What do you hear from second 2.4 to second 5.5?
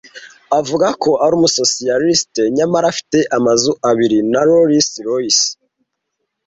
nyamara afite amazu abiri na Rolls Royce.